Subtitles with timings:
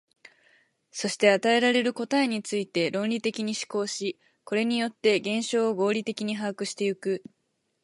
[0.89, 7.21] そして与えられる答えについて論理的に思考し、これによって現象を合理的に把握してゆく。